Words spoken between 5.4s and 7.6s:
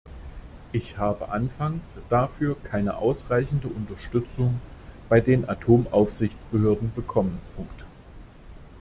Atomaufsichtsbehörden bekommen.